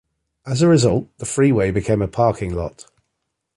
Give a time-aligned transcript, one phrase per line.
[0.47, 2.87] As a result, the freeway became a parking lot.